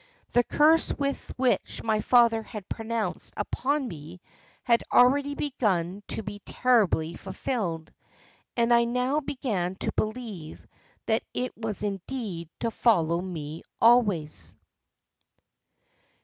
The 0.33 0.43
curse 0.43 0.89
which 0.89 1.83
my 1.83 1.99
father 2.01 2.41
had 2.41 2.67
pronounced 2.67 3.35
upon 3.37 3.87
me 3.87 4.19
had 4.63 4.81
already 4.91 5.35
begun 5.35 6.01
to 6.07 6.23
be 6.23 6.39
terribly 6.39 7.13
fulfilled, 7.15 7.93
and 8.57 8.73
I 8.73 8.85
now 8.85 9.19
began 9.19 9.75
to 9.75 9.91
believe 9.91 10.65
that 11.05 11.21
it 11.35 11.55
was 11.55 11.83
indeed 11.83 12.49
to 12.61 12.71
follow 12.71 13.21
me 13.21 13.61
always." 13.79 14.55